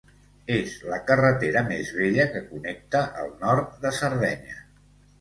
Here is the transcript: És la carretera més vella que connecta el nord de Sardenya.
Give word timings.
És 0.53 0.71
la 0.93 0.97
carretera 1.11 1.63
més 1.69 1.93
vella 1.99 2.27
que 2.33 2.43
connecta 2.49 3.05
el 3.27 3.33
nord 3.47 3.81
de 3.87 3.97
Sardenya. 4.03 4.63